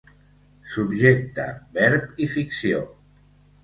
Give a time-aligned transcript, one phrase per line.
[0.77, 1.47] Subjecte,
[1.79, 2.85] verb i ficció.